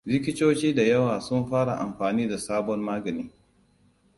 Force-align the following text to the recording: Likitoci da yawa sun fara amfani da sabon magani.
Likitoci 0.05 0.73
da 0.73 0.81
yawa 0.83 1.19
sun 1.21 1.45
fara 1.45 1.75
amfani 1.79 2.27
da 2.29 2.37
sabon 2.37 2.79
magani. 2.83 3.29